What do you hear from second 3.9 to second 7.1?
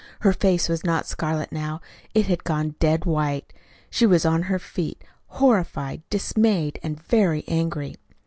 She was on her feet, horrified, dismayed, and